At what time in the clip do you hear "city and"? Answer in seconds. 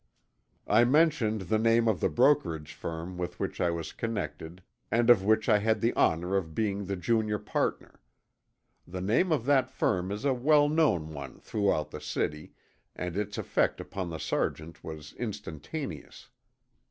12.01-13.15